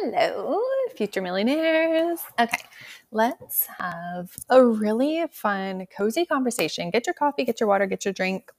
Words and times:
Hello, 0.00 0.60
future 0.94 1.20
millionaires. 1.20 2.20
Okay, 2.38 2.62
let's 3.10 3.66
have 3.66 4.30
a 4.48 4.64
really 4.64 5.24
fun, 5.32 5.86
cozy 5.86 6.24
conversation. 6.24 6.90
Get 6.90 7.04
your 7.04 7.14
coffee, 7.14 7.44
get 7.44 7.58
your 7.58 7.68
water, 7.68 7.84
get 7.86 8.04
your 8.04 8.14
drink. 8.14 8.52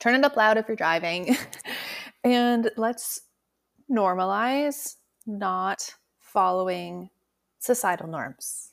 Turn 0.00 0.16
it 0.16 0.24
up 0.24 0.36
loud 0.36 0.58
if 0.58 0.66
you're 0.66 0.76
driving. 0.76 1.36
and 2.24 2.68
let's 2.76 3.20
normalize 3.88 4.96
not 5.24 5.94
following 6.18 7.10
societal 7.60 8.08
norms. 8.08 8.72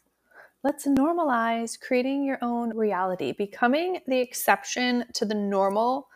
Let's 0.63 0.87
normalize 0.87 1.79
creating 1.79 2.23
your 2.23 2.39
own 2.41 2.75
reality, 2.75 3.33
becoming 3.33 3.99
the 4.07 4.17
exception 4.17 5.05
to 5.13 5.25
the 5.25 5.35
normal 5.35 6.07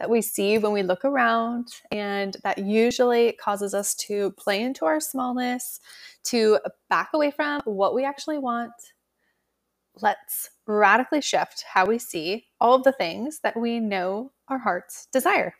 that 0.00 0.10
we 0.10 0.22
see 0.22 0.56
when 0.56 0.72
we 0.72 0.82
look 0.82 1.04
around, 1.04 1.68
and 1.92 2.36
that 2.42 2.56
usually 2.58 3.32
causes 3.32 3.74
us 3.74 3.94
to 3.96 4.30
play 4.32 4.62
into 4.62 4.86
our 4.86 4.98
smallness, 4.98 5.78
to 6.24 6.58
back 6.88 7.10
away 7.12 7.30
from 7.30 7.60
what 7.66 7.94
we 7.94 8.04
actually 8.04 8.38
want. 8.38 8.72
Let's 10.00 10.48
radically 10.66 11.20
shift 11.20 11.64
how 11.70 11.84
we 11.84 11.98
see 11.98 12.46
all 12.60 12.76
of 12.76 12.82
the 12.84 12.92
things 12.92 13.40
that 13.42 13.58
we 13.58 13.78
know 13.78 14.32
our 14.48 14.58
hearts 14.58 15.06
desire. 15.12 15.54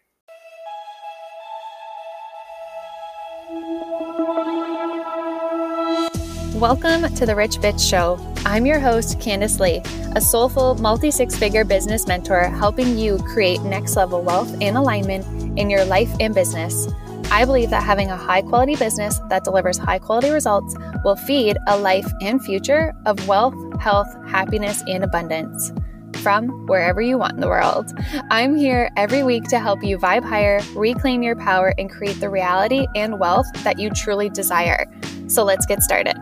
Welcome 6.61 7.15
to 7.15 7.25
the 7.25 7.35
Rich 7.35 7.57
Bitch 7.57 7.81
Show. 7.81 8.19
I'm 8.45 8.67
your 8.67 8.79
host, 8.79 9.19
Kandice 9.19 9.59
Lea, 9.61 9.81
a 10.15 10.21
soulful 10.21 10.75
multi 10.75 11.11
six 11.11 11.35
figure 11.35 11.65
business 11.65 12.07
mentor 12.07 12.51
helping 12.51 12.99
you 12.99 13.17
create 13.33 13.63
next 13.63 13.97
level 13.97 14.21
wealth 14.21 14.55
and 14.61 14.77
alignment 14.77 15.25
in 15.59 15.71
your 15.71 15.87
life 15.87 16.15
and 16.21 16.35
business. 16.35 16.87
I 17.31 17.47
believe 17.47 17.71
that 17.71 17.83
having 17.83 18.11
a 18.11 18.17
high 18.17 18.43
quality 18.43 18.77
business 18.77 19.21
that 19.31 19.43
delivers 19.43 19.79
high 19.79 20.01
quality 20.01 20.29
results 20.29 20.77
will 21.03 21.17
feed 21.17 21.57
a 21.67 21.79
life 21.79 22.07
and 22.21 22.45
future 22.45 22.93
of 23.07 23.27
wealth, 23.27 23.55
health, 23.81 24.15
happiness, 24.29 24.83
and 24.87 25.03
abundance 25.03 25.73
from 26.19 26.67
wherever 26.67 27.01
you 27.01 27.17
want 27.17 27.33
in 27.33 27.41
the 27.41 27.49
world. 27.49 27.91
I'm 28.31 28.55
here 28.55 28.91
every 28.99 29.23
week 29.23 29.45
to 29.45 29.61
help 29.61 29.83
you 29.83 29.97
vibe 29.97 30.25
higher, 30.25 30.61
reclaim 30.75 31.23
your 31.23 31.37
power, 31.37 31.73
and 31.79 31.89
create 31.89 32.21
the 32.21 32.29
reality 32.29 32.87
and 32.95 33.19
wealth 33.19 33.47
that 33.65 33.79
you 33.79 33.89
truly 33.89 34.29
desire. 34.29 34.85
So 35.27 35.43
let's 35.43 35.65
get 35.65 35.83
started. 35.83 36.17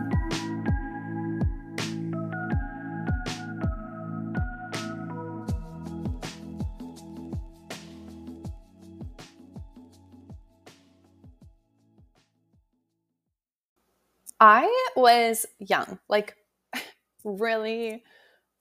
I 14.39 14.87
was 14.95 15.45
young, 15.59 15.99
like 16.07 16.35
really, 17.23 18.03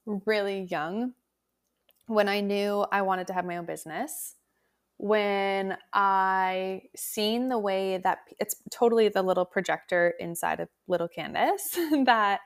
really 0.06 0.62
young 0.62 1.14
when 2.06 2.28
I 2.28 2.40
knew 2.40 2.86
I 2.92 3.02
wanted 3.02 3.26
to 3.28 3.32
have 3.34 3.44
my 3.44 3.56
own 3.58 3.66
business. 3.66 4.36
When 4.98 5.78
I 5.92 6.82
seen 6.96 7.50
the 7.50 7.58
way 7.58 7.98
that 7.98 8.20
it's 8.40 8.56
totally 8.70 9.08
the 9.08 9.22
little 9.22 9.44
projector 9.46 10.14
inside 10.20 10.60
of 10.60 10.68
little 10.88 11.08
Kandice 11.08 11.74
that 12.06 12.40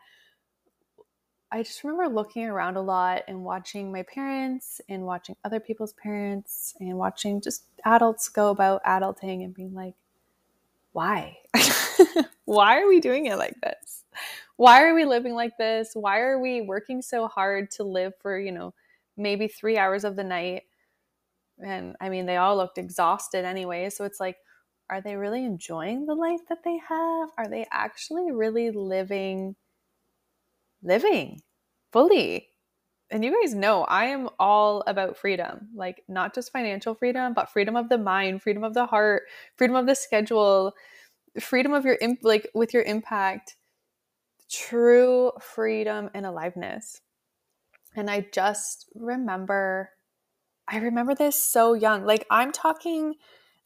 I 1.51 1.63
just 1.63 1.85
remember 1.85 2.09
looking 2.09 2.45
around 2.47 2.77
a 2.77 2.81
lot 2.81 3.23
and 3.29 3.45
watching 3.45 3.93
my 3.93 4.03
parents 4.05 4.81
and 4.89 5.05
watching 5.05 5.37
other 5.45 5.61
people's 5.61 5.93
parents 5.93 6.75
and 6.81 6.97
watching 6.97 7.41
just 7.43 7.67
adults 7.85 8.29
go 8.31 8.49
about 8.51 8.83
adulting 8.85 9.45
and 9.45 9.53
being 9.55 9.75
like, 9.75 9.95
why? 10.93 11.39
why 12.53 12.81
are 12.81 12.89
we 12.89 13.01
doing 13.01 13.27
it 13.27 13.37
like 13.37 13.57
this? 13.63 14.05
Why 14.57 14.83
are 14.83 14.95
we 14.95 15.05
living 15.05 15.35
like 15.35 15.57
this? 15.59 15.93
Why 15.95 16.21
are 16.21 16.39
we 16.39 16.61
working 16.61 17.03
so 17.03 17.27
hard 17.27 17.71
to 17.73 17.85
live 17.85 18.13
for, 18.21 18.39
you 18.39 18.53
know, 18.53 18.75
maybe 19.17 19.49
three 19.49 19.79
hours 19.79 20.05
of 20.05 20.17
the 20.17 20.25
night? 20.25 20.65
And 21.65 21.97
I 22.01 22.09
mean, 22.09 22.27
they 22.27 22.37
all 22.37 22.57
looked 22.57 22.79
exhausted 22.79 23.45
anyway. 23.45 23.89
So 23.91 24.05
it's 24.05 24.21
like, 24.21 24.37
are 24.91 25.01
they 25.01 25.17
really 25.17 25.45
enjoying 25.45 26.05
the 26.05 26.15
life 26.15 26.41
that 26.49 26.63
they 26.65 26.79
have? 26.89 27.31
Are 27.39 27.49
they 27.49 27.67
actually 27.73 28.31
really 28.31 28.71
living, 28.71 29.57
living 30.83 31.41
fully? 31.93 32.49
And 33.11 33.25
you 33.25 33.39
guys 33.43 33.55
know 33.55 33.85
I 33.85 34.07
am 34.07 34.29
all 34.39 34.83
about 34.87 35.17
freedom, 35.17 35.69
like 35.75 36.03
not 36.09 36.35
just 36.35 36.53
financial 36.53 36.95
freedom, 36.95 37.35
but 37.35 37.51
freedom 37.51 37.77
of 37.77 37.89
the 37.89 37.99
mind, 37.99 38.43
freedom 38.43 38.65
of 38.65 38.75
the 38.75 38.87
heart, 38.87 39.25
freedom 39.57 39.77
of 39.77 39.87
the 39.87 39.95
schedule, 39.95 40.75
freedom 41.41 41.73
of 41.73 41.85
your 41.85 41.99
imp- 42.01 42.23
like 42.23 42.51
with 42.55 42.75
your 42.75 42.83
impact 42.83 43.57
true 44.51 45.33
freedom 45.41 46.11
and 46.15 46.27
aliveness. 46.27 47.01
And 47.97 48.11
i 48.11 48.27
just 48.33 48.87
remember 48.95 49.91
i 50.69 50.79
remember 50.79 51.15
this 51.15 51.37
so 51.37 51.75
young 51.75 52.07
like 52.07 52.27
i'm 52.31 52.53
talking 52.53 53.15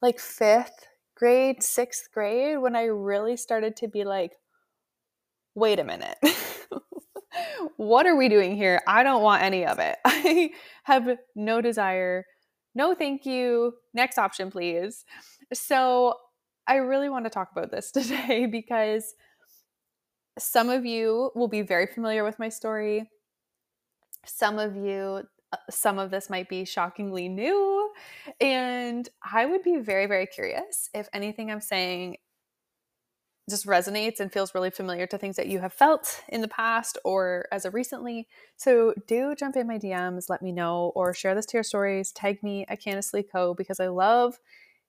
like 0.02 0.18
fifth 0.18 0.88
grade 1.14 1.62
sixth 1.62 2.08
grade 2.12 2.58
when 2.58 2.74
i 2.74 2.84
really 2.84 3.36
started 3.36 3.76
to 3.76 3.88
be 3.88 4.04
like 4.04 4.32
wait 5.54 5.80
a 5.80 5.84
minute. 5.84 6.18
What 7.76 8.06
are 8.06 8.16
we 8.16 8.30
doing 8.30 8.56
here? 8.56 8.80
I 8.86 9.02
don't 9.02 9.22
want 9.22 9.42
any 9.42 9.66
of 9.66 9.78
it. 9.78 9.98
I 10.04 10.50
have 10.84 11.18
no 11.34 11.60
desire. 11.60 12.24
No 12.74 12.94
thank 12.94 13.26
you. 13.26 13.74
Next 13.92 14.16
option 14.16 14.50
please. 14.50 15.04
So 15.52 16.14
I 16.66 16.76
really 16.76 17.08
want 17.08 17.24
to 17.24 17.30
talk 17.30 17.52
about 17.52 17.70
this 17.70 17.90
today 17.92 18.46
because 18.46 19.14
some 20.38 20.68
of 20.68 20.84
you 20.84 21.30
will 21.34 21.48
be 21.48 21.62
very 21.62 21.86
familiar 21.86 22.24
with 22.24 22.38
my 22.38 22.48
story. 22.48 23.10
Some 24.26 24.58
of 24.58 24.76
you, 24.76 25.22
uh, 25.52 25.56
some 25.70 25.98
of 25.98 26.10
this 26.10 26.28
might 26.28 26.48
be 26.48 26.64
shockingly 26.64 27.28
new. 27.28 27.90
And 28.40 29.08
I 29.22 29.46
would 29.46 29.62
be 29.62 29.78
very, 29.78 30.06
very 30.06 30.26
curious 30.26 30.90
if 30.94 31.08
anything 31.12 31.50
I'm 31.50 31.60
saying 31.60 32.18
just 33.48 33.66
resonates 33.66 34.18
and 34.18 34.32
feels 34.32 34.54
really 34.54 34.70
familiar 34.70 35.06
to 35.06 35.16
things 35.16 35.36
that 35.36 35.46
you 35.46 35.60
have 35.60 35.72
felt 35.72 36.20
in 36.28 36.40
the 36.40 36.48
past 36.48 36.98
or 37.04 37.46
as 37.52 37.64
of 37.64 37.74
recently. 37.74 38.26
So 38.56 38.92
do 39.06 39.36
jump 39.36 39.54
in 39.54 39.68
my 39.68 39.78
DMs, 39.78 40.28
let 40.28 40.42
me 40.42 40.50
know, 40.50 40.92
or 40.96 41.14
share 41.14 41.34
this 41.34 41.46
to 41.46 41.56
your 41.56 41.62
stories. 41.62 42.10
Tag 42.10 42.42
me 42.42 42.66
at 42.68 42.82
Kandice 42.82 43.12
Lea 43.12 43.22
Co. 43.22 43.54
because 43.54 43.78
I 43.78 43.86
love 43.86 44.40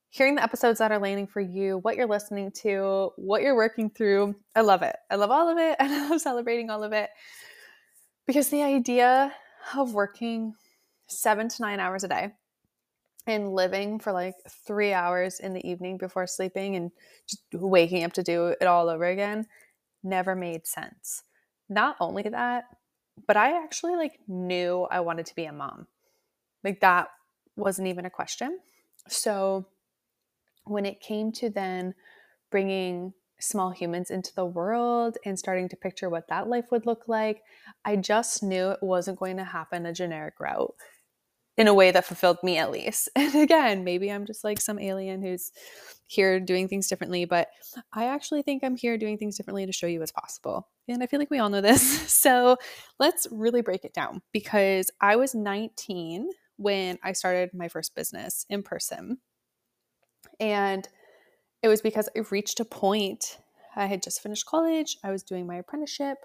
hearing 0.10 0.36
the 0.36 0.44
episodes 0.44 0.80
that 0.80 0.92
are 0.92 1.00
landing 1.00 1.28
for 1.28 1.42
you, 1.42 1.80
what 1.80 1.96
you're 1.96 2.08
listening 2.08 2.52
to, 2.52 3.12
what 3.18 3.42
you're 3.42 3.56
working 3.56 3.90
through. 3.90 4.36
I 4.56 4.62
love 4.62 4.82
it. 4.82 4.96
I 5.12 5.16
love 5.16 5.32
all 5.32 5.50
of 5.50 5.58
it. 5.58 5.76
And 5.80 5.92
I 5.92 6.10
love 6.10 6.22
celebrating 6.22 6.70
all 6.70 6.84
of 6.84 6.94
it 6.94 7.10
because 8.26 8.50
the 8.50 8.64
idea 8.64 9.34
of 9.76 9.94
working 9.94 10.54
seven 11.08 11.50
to 11.50 11.62
nine 11.62 11.80
hours 11.80 12.04
a 12.04 12.08
day 12.08 12.32
and 13.26 13.54
living 13.54 14.00
for 14.00 14.12
like 14.12 14.36
three 14.66 14.94
hours 14.94 15.40
in 15.40 15.54
the 15.54 15.66
evening 15.68 15.98
before 15.98 16.26
sleeping 16.28 16.76
and 16.76 16.92
just 17.28 17.42
waking 17.54 18.04
up 18.04 18.14
to 18.14 18.24
do 18.24 18.48
it 18.48 18.66
all 18.66 18.90
over 18.90 19.06
again 19.06 19.46
never 20.04 20.36
made 20.36 20.66
sense. 20.66 21.24
Not 21.70 21.98
only 22.00 22.24
that, 22.24 22.66
but 23.28 23.36
I 23.36 23.62
actually 23.64 23.96
like 23.96 24.20
knew 24.28 24.88
I 24.90 25.02
wanted 25.02 25.26
to 25.28 25.36
be 25.36 25.46
a 25.46 25.54
mom. 25.54 25.88
Like 26.64 26.80
that 26.82 27.10
wasn't 27.56 27.88
even 27.88 28.06
a 28.06 28.10
question. 28.10 28.60
So 29.08 29.66
when 30.70 30.86
it 30.86 31.00
came 31.00 31.32
to 31.34 31.50
then 31.50 31.94
bringing 32.52 33.14
small 33.40 33.70
humans 33.72 34.10
into 34.10 34.34
the 34.36 34.46
world 34.46 35.18
and 35.26 35.38
starting 35.38 35.70
to 35.70 35.76
picture 35.76 36.10
what 36.10 36.28
that 36.30 36.48
life 36.48 36.72
would 36.72 36.86
look 36.86 37.08
like, 37.08 37.44
I 37.86 37.96
just 37.96 38.42
knew 38.42 38.72
it 38.72 38.80
wasn't 38.82 39.20
going 39.20 39.38
to 39.38 39.44
happen 39.44 39.86
a 39.86 39.94
generic 39.94 40.40
route 40.40 40.74
in 41.58 41.68
a 41.68 41.74
way 41.74 41.92
that 41.92 42.06
fulfilled 42.06 42.38
me 42.44 42.58
at 42.58 42.72
least. 42.72 43.10
And 43.16 43.36
again, 43.36 43.84
maybe 43.84 44.12
I'm 44.12 44.26
just 44.26 44.44
like 44.44 44.62
some 44.62 44.80
alien 44.80 45.22
who's 45.22 45.52
here 46.06 46.40
doing 46.40 46.68
things 46.68 46.88
differently, 46.88 47.26
but 47.26 47.50
I 47.92 48.06
actually 48.06 48.42
think 48.42 48.64
I'm 48.64 48.78
here 48.78 48.98
doing 48.98 49.18
things 49.18 49.36
differently 49.36 49.66
to 49.66 49.74
show 49.74 49.88
you 49.88 50.00
what's 50.00 50.12
possible. 50.12 50.70
And 50.88 51.04
I 51.04 51.08
feel 51.08 51.20
like 51.20 51.32
we 51.32 51.40
all 51.40 51.50
know 51.50 51.62
this. 51.62 52.16
So 52.28 52.58
let's 53.00 53.26
really 53.32 53.62
break 53.62 53.86
it 53.86 53.94
down 53.94 54.22
because 54.34 54.92
I 55.00 55.16
was 55.16 55.34
19 55.34 56.30
when 56.58 56.98
I 57.02 57.14
started 57.14 57.52
my 57.54 57.70
first 57.70 57.96
business 57.96 58.46
in 58.50 58.64
person. 58.64 59.20
And 60.40 60.88
it 61.62 61.68
was 61.68 61.82
because 61.82 62.10
I 62.16 62.20
reached 62.32 62.60
a 62.60 62.66
point. 62.66 63.38
I 63.76 63.86
had 63.86 64.02
just 64.02 64.22
finished 64.22 64.46
college, 64.46 64.98
I 65.04 65.12
was 65.12 65.22
doing 65.22 65.46
my 65.46 65.56
apprenticeship, 65.56 66.18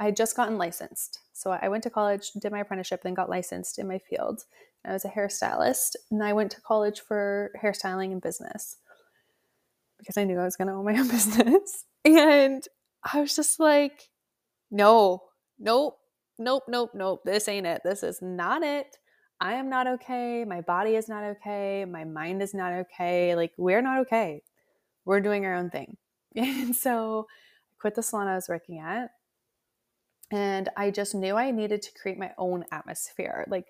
I 0.00 0.06
had 0.06 0.16
just 0.16 0.36
gotten 0.36 0.58
licensed. 0.58 1.20
So 1.32 1.50
I 1.50 1.68
went 1.68 1.84
to 1.84 1.90
college, 1.90 2.32
did 2.32 2.50
my 2.50 2.60
apprenticeship, 2.60 3.02
then 3.02 3.14
got 3.14 3.30
licensed 3.30 3.78
in 3.78 3.86
my 3.86 3.98
field. 3.98 4.44
I 4.84 4.92
was 4.92 5.04
a 5.04 5.08
hairstylist, 5.08 5.96
and 6.10 6.22
I 6.22 6.32
went 6.32 6.50
to 6.52 6.60
college 6.60 7.00
for 7.00 7.52
hairstyling 7.62 8.12
and 8.12 8.22
business 8.22 8.76
because 9.98 10.16
I 10.16 10.24
knew 10.24 10.38
I 10.38 10.44
was 10.44 10.56
going 10.56 10.68
to 10.68 10.74
own 10.74 10.84
my 10.84 10.98
own 10.98 11.08
business. 11.10 11.84
And 12.04 12.64
I 13.02 13.20
was 13.20 13.34
just 13.36 13.60
like, 13.60 14.08
no, 14.70 15.22
nope, 15.58 15.98
nope, 16.38 16.64
nope, 16.68 16.90
nope. 16.94 17.20
This 17.24 17.48
ain't 17.48 17.66
it. 17.66 17.82
This 17.84 18.02
is 18.02 18.22
not 18.22 18.62
it. 18.62 18.96
I 19.40 19.54
am 19.54 19.68
not 19.68 19.86
okay. 19.86 20.44
My 20.44 20.60
body 20.60 20.96
is 20.96 21.08
not 21.08 21.22
okay. 21.24 21.84
My 21.84 22.04
mind 22.04 22.42
is 22.42 22.54
not 22.54 22.72
okay. 22.72 23.34
Like, 23.36 23.52
we're 23.56 23.82
not 23.82 24.00
okay. 24.00 24.42
We're 25.04 25.20
doing 25.20 25.44
our 25.44 25.54
own 25.54 25.70
thing. 25.70 25.96
And 26.36 26.74
so 26.76 27.26
I 27.30 27.74
quit 27.80 27.94
the 27.94 28.02
salon 28.02 28.28
I 28.28 28.34
was 28.34 28.48
working 28.48 28.80
at. 28.80 29.10
And 30.30 30.68
I 30.76 30.90
just 30.90 31.14
knew 31.14 31.36
I 31.36 31.50
needed 31.50 31.82
to 31.82 31.92
create 32.00 32.18
my 32.18 32.32
own 32.36 32.64
atmosphere. 32.70 33.46
Like, 33.48 33.66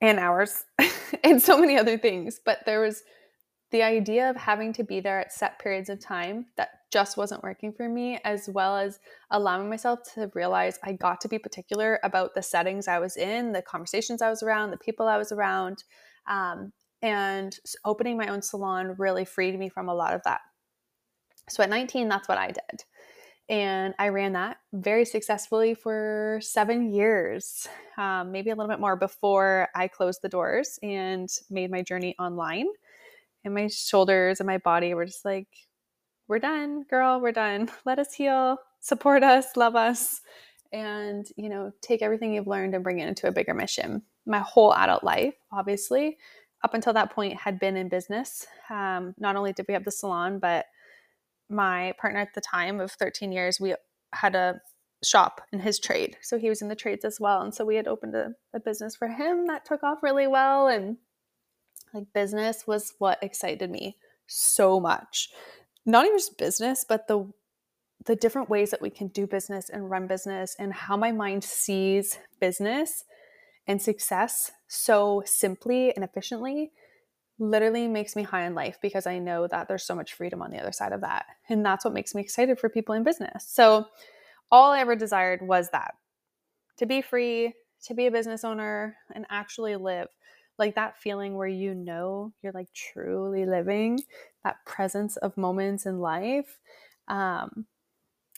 and 0.00 0.18
hours 0.18 0.64
and 1.24 1.42
so 1.42 1.58
many 1.58 1.76
other 1.76 1.98
things. 1.98 2.40
But 2.44 2.60
there 2.66 2.80
was 2.80 3.02
the 3.70 3.82
idea 3.82 4.30
of 4.30 4.36
having 4.36 4.72
to 4.74 4.84
be 4.84 5.00
there 5.00 5.20
at 5.20 5.32
set 5.32 5.58
periods 5.58 5.90
of 5.90 6.00
time 6.00 6.46
that 6.56 6.70
just 6.90 7.16
wasn't 7.16 7.42
working 7.42 7.72
for 7.72 7.88
me, 7.88 8.18
as 8.24 8.48
well 8.48 8.76
as 8.76 8.98
allowing 9.30 9.68
myself 9.68 10.00
to 10.14 10.30
realize 10.34 10.78
I 10.82 10.92
got 10.92 11.20
to 11.22 11.28
be 11.28 11.38
particular 11.38 12.00
about 12.02 12.34
the 12.34 12.42
settings 12.42 12.88
I 12.88 12.98
was 12.98 13.16
in, 13.16 13.52
the 13.52 13.62
conversations 13.62 14.22
I 14.22 14.30
was 14.30 14.42
around, 14.42 14.70
the 14.70 14.78
people 14.78 15.06
I 15.06 15.18
was 15.18 15.32
around. 15.32 15.84
Um, 16.26 16.72
and 17.02 17.56
opening 17.84 18.16
my 18.16 18.28
own 18.28 18.42
salon 18.42 18.94
really 18.98 19.24
freed 19.24 19.58
me 19.58 19.68
from 19.68 19.88
a 19.88 19.94
lot 19.94 20.14
of 20.14 20.22
that. 20.24 20.40
So 21.48 21.62
at 21.62 21.70
19, 21.70 22.08
that's 22.08 22.28
what 22.28 22.38
I 22.38 22.48
did. 22.48 22.84
And 23.48 23.94
I 23.98 24.08
ran 24.08 24.34
that 24.34 24.58
very 24.74 25.06
successfully 25.06 25.72
for 25.72 26.38
seven 26.42 26.92
years, 26.92 27.66
um, 27.96 28.30
maybe 28.30 28.50
a 28.50 28.54
little 28.54 28.68
bit 28.68 28.80
more 28.80 28.96
before 28.96 29.68
I 29.74 29.88
closed 29.88 30.20
the 30.20 30.28
doors 30.28 30.78
and 30.82 31.28
made 31.48 31.70
my 31.70 31.80
journey 31.80 32.14
online. 32.18 32.66
And 33.48 33.54
my 33.54 33.68
shoulders 33.68 34.40
and 34.40 34.46
my 34.46 34.58
body 34.58 34.92
were 34.92 35.06
just 35.06 35.24
like, 35.24 35.48
we're 36.28 36.38
done, 36.38 36.82
girl, 36.82 37.18
we're 37.18 37.32
done. 37.32 37.70
Let 37.86 37.98
us 37.98 38.12
heal, 38.12 38.58
support 38.80 39.22
us, 39.22 39.56
love 39.56 39.74
us, 39.74 40.20
and, 40.70 41.26
you 41.38 41.48
know, 41.48 41.72
take 41.80 42.02
everything 42.02 42.34
you've 42.34 42.46
learned 42.46 42.74
and 42.74 42.84
bring 42.84 42.98
it 42.98 43.08
into 43.08 43.26
a 43.26 43.32
bigger 43.32 43.54
mission. 43.54 44.02
My 44.26 44.40
whole 44.40 44.74
adult 44.74 45.02
life, 45.02 45.32
obviously, 45.50 46.18
up 46.62 46.74
until 46.74 46.92
that 46.92 47.10
point, 47.10 47.38
had 47.38 47.58
been 47.58 47.78
in 47.78 47.88
business. 47.88 48.46
Um, 48.68 49.14
not 49.16 49.34
only 49.34 49.54
did 49.54 49.64
we 49.66 49.72
have 49.72 49.84
the 49.84 49.90
salon, 49.90 50.38
but 50.38 50.66
my 51.48 51.94
partner 51.98 52.20
at 52.20 52.34
the 52.34 52.42
time 52.42 52.80
of 52.80 52.92
13 52.92 53.32
years, 53.32 53.58
we 53.58 53.74
had 54.12 54.34
a 54.34 54.60
shop 55.02 55.40
in 55.52 55.60
his 55.60 55.78
trade. 55.78 56.18
So 56.20 56.38
he 56.38 56.50
was 56.50 56.60
in 56.60 56.68
the 56.68 56.76
trades 56.76 57.06
as 57.06 57.18
well. 57.18 57.40
And 57.40 57.54
so 57.54 57.64
we 57.64 57.76
had 57.76 57.88
opened 57.88 58.14
a, 58.14 58.32
a 58.52 58.60
business 58.60 58.94
for 58.94 59.08
him 59.08 59.46
that 59.46 59.64
took 59.64 59.82
off 59.82 60.02
really 60.02 60.26
well. 60.26 60.68
And 60.68 60.98
like 61.94 62.12
business 62.12 62.66
was 62.66 62.94
what 62.98 63.22
excited 63.22 63.70
me 63.70 63.96
so 64.26 64.80
much. 64.80 65.30
Not 65.86 66.04
even 66.04 66.18
just 66.18 66.38
business, 66.38 66.84
but 66.88 67.08
the 67.08 67.32
the 68.06 68.16
different 68.16 68.48
ways 68.48 68.70
that 68.70 68.80
we 68.80 68.90
can 68.90 69.08
do 69.08 69.26
business 69.26 69.68
and 69.68 69.90
run 69.90 70.06
business 70.06 70.56
and 70.58 70.72
how 70.72 70.96
my 70.96 71.12
mind 71.12 71.44
sees 71.44 72.18
business 72.40 73.04
and 73.66 73.82
success 73.82 74.52
so 74.66 75.22
simply 75.26 75.94
and 75.94 76.04
efficiently 76.04 76.70
literally 77.38 77.86
makes 77.86 78.16
me 78.16 78.22
high 78.22 78.46
in 78.46 78.54
life 78.54 78.78
because 78.80 79.06
I 79.06 79.18
know 79.18 79.46
that 79.46 79.68
there's 79.68 79.84
so 79.84 79.94
much 79.94 80.14
freedom 80.14 80.42
on 80.42 80.50
the 80.50 80.58
other 80.58 80.72
side 80.72 80.92
of 80.92 81.02
that. 81.02 81.26
And 81.48 81.64
that's 81.64 81.84
what 81.84 81.94
makes 81.94 82.14
me 82.14 82.22
excited 82.22 82.58
for 82.58 82.68
people 82.68 82.94
in 82.94 83.04
business. 83.04 83.46
So, 83.48 83.86
all 84.50 84.72
I 84.72 84.80
ever 84.80 84.96
desired 84.96 85.42
was 85.42 85.68
that 85.70 85.92
to 86.78 86.86
be 86.86 87.02
free, 87.02 87.52
to 87.84 87.94
be 87.94 88.06
a 88.06 88.10
business 88.10 88.44
owner, 88.44 88.96
and 89.14 89.26
actually 89.28 89.76
live 89.76 90.08
like 90.58 90.74
that 90.74 90.98
feeling 90.98 91.36
where 91.36 91.48
you 91.48 91.74
know 91.74 92.32
you're 92.42 92.52
like 92.52 92.72
truly 92.72 93.46
living 93.46 94.00
that 94.44 94.64
presence 94.66 95.16
of 95.16 95.36
moments 95.36 95.86
in 95.86 96.00
life. 96.00 96.58
Um, 97.08 97.66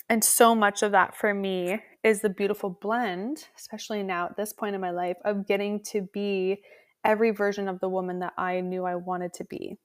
and 0.08 0.24
so 0.24 0.54
much 0.54 0.82
of 0.82 0.92
that 0.92 1.16
for 1.16 1.32
me 1.32 1.80
is 2.02 2.20
the 2.20 2.28
beautiful 2.28 2.70
blend, 2.70 3.46
especially 3.56 4.02
now 4.02 4.26
at 4.26 4.36
this 4.36 4.52
point 4.52 4.74
in 4.74 4.80
my 4.80 4.90
life, 4.90 5.16
of 5.24 5.46
getting 5.46 5.80
to 5.84 6.02
be 6.12 6.62
every 7.04 7.30
version 7.30 7.68
of 7.68 7.80
the 7.80 7.88
woman 7.88 8.18
that 8.18 8.32
I 8.36 8.60
knew 8.60 8.84
I 8.84 8.96
wanted 8.96 9.32
to 9.34 9.44
be 9.44 9.78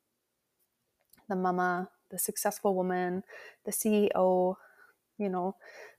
the 1.27 1.35
mama, 1.35 1.89
the 2.11 2.19
successful 2.19 2.75
woman, 2.75 3.23
the 3.65 3.71
CEO, 3.71 4.55
you 5.17 5.29
know, 5.29 5.55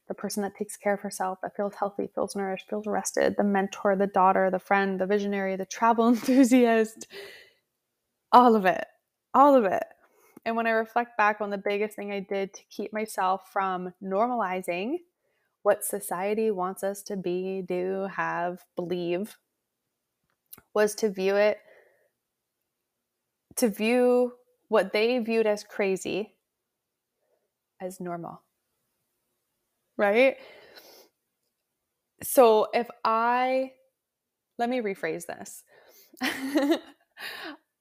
the 0.08 0.14
person 0.14 0.42
that 0.42 0.54
takes 0.54 0.76
care 0.76 0.94
of 0.94 1.00
herself, 1.00 1.38
that 1.42 1.56
feels 1.56 1.74
healthy, 1.74 2.08
feels 2.14 2.36
nourished, 2.36 2.68
feels 2.68 2.86
rested, 2.86 3.36
the 3.36 3.44
mentor, 3.44 3.96
the 3.96 4.06
daughter, 4.06 4.50
the 4.50 4.58
friend, 4.58 5.00
the 5.00 5.06
visionary, 5.06 5.56
the 5.56 5.66
travel 5.66 6.08
enthusiast, 6.10 7.06
all 8.32 8.54
of 8.54 8.64
it, 8.64 8.86
all 9.34 9.54
of 9.54 9.64
it. 9.64 9.84
And 10.44 10.54
when 10.54 10.66
I 10.66 10.70
reflect 10.70 11.16
back 11.16 11.40
on 11.40 11.50
the 11.50 11.58
biggest 11.58 11.96
thing 11.96 12.12
I 12.12 12.20
did 12.20 12.54
to 12.54 12.62
keep 12.70 12.92
myself 12.92 13.50
from 13.52 13.92
normalizing 14.02 14.98
what 15.62 15.84
society 15.84 16.52
wants 16.52 16.84
us 16.84 17.02
to 17.02 17.16
be, 17.16 17.62
do, 17.66 18.06
have, 18.14 18.64
believe, 18.76 19.36
was 20.72 20.94
to 20.96 21.10
view 21.10 21.34
it, 21.34 21.58
to 23.56 23.68
view 23.68 24.34
what 24.68 24.92
they 24.92 25.18
viewed 25.18 25.46
as 25.46 25.64
crazy 25.64 26.34
as 27.80 27.98
normal. 27.98 28.42
Right? 29.96 30.36
So 32.22 32.68
if 32.72 32.88
I, 33.04 33.72
let 34.58 34.68
me 34.68 34.80
rephrase 34.80 35.26
this. 35.26 35.62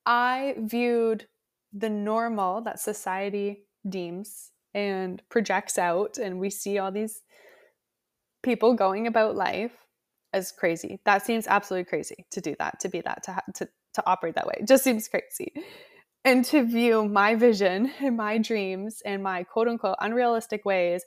I 0.05 0.55
viewed 0.57 1.27
the 1.73 1.89
normal 1.89 2.61
that 2.61 2.79
society 2.79 3.65
deems 3.87 4.51
and 4.73 5.21
projects 5.29 5.77
out, 5.77 6.17
and 6.17 6.39
we 6.39 6.49
see 6.49 6.77
all 6.77 6.91
these 6.91 7.21
people 8.43 8.73
going 8.73 9.07
about 9.07 9.35
life 9.35 9.71
as 10.33 10.51
crazy. 10.51 10.99
That 11.05 11.25
seems 11.25 11.47
absolutely 11.47 11.85
crazy 11.85 12.25
to 12.31 12.41
do 12.41 12.55
that, 12.59 12.79
to 12.81 12.89
be 12.89 13.01
that, 13.01 13.23
to 13.23 13.41
to 13.55 13.69
to 13.93 14.03
operate 14.05 14.35
that 14.35 14.45
way. 14.45 14.55
It 14.59 14.67
just 14.67 14.83
seems 14.83 15.07
crazy. 15.07 15.53
And 16.25 16.43
to 16.45 16.63
view 16.63 17.07
my 17.07 17.35
vision 17.35 17.91
and 18.01 18.17
my 18.17 18.37
dreams 18.37 19.01
and 19.05 19.23
my 19.23 19.43
quote 19.43 19.67
unquote 19.67 19.97
unrealistic 19.99 20.65
ways 20.65 21.03